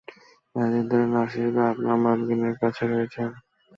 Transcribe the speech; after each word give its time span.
কতদিন 0.55 0.83
ধরে 0.91 1.05
নার্স 1.07 1.33
হিসেবে 1.35 1.61
আপনার 1.71 1.97
মালকীনের 2.03 2.55
কাছে 2.61 2.83
রয়েছেন? 2.85 3.29